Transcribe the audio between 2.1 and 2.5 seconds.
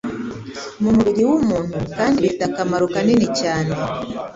bifite